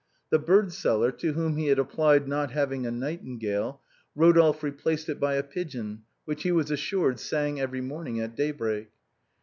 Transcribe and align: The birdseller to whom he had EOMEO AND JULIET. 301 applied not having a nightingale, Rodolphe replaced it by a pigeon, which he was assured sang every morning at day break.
The 0.31 0.39
birdseller 0.39 1.15
to 1.19 1.33
whom 1.33 1.57
he 1.57 1.67
had 1.67 1.77
EOMEO 1.77 1.81
AND 1.81 1.91
JULIET. 1.91 2.23
301 2.23 2.23
applied 2.23 2.27
not 2.27 2.51
having 2.53 2.85
a 2.87 2.91
nightingale, 2.91 3.81
Rodolphe 4.15 4.63
replaced 4.65 5.09
it 5.09 5.19
by 5.19 5.35
a 5.35 5.43
pigeon, 5.43 6.05
which 6.25 6.41
he 6.41 6.51
was 6.51 6.71
assured 6.71 7.19
sang 7.19 7.59
every 7.59 7.81
morning 7.81 8.19
at 8.19 8.35
day 8.35 8.49
break. 8.49 8.89